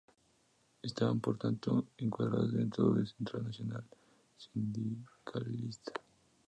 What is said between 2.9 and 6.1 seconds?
de Central Nacional-Sindicalista.